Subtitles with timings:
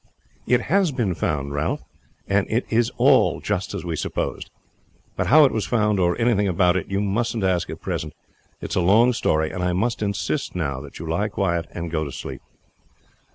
[0.47, 1.83] "It has been found, Ralph;
[2.27, 4.49] and it is all just as we supposed.
[5.15, 8.15] But how it was found, or anything about it, you mustn't ask at present.
[8.61, 11.91] It is a long story, and I must insist now that you lie quiet and
[11.91, 12.41] go to sleep."